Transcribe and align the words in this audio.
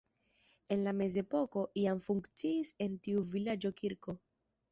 En 0.75 0.79
la 0.87 0.93
mezepoko 1.01 1.65
jam 1.81 2.01
funkciis 2.07 2.73
en 2.87 2.97
tiu 3.05 3.23
vilaĝo 3.35 3.75
kirko. 3.83 4.19